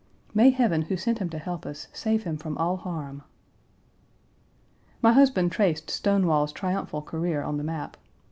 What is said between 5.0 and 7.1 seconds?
husband traced Stonewall's triumphal